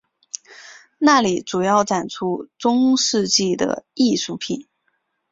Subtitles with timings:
[0.97, 4.65] 那里主要展出中世纪的艺术品。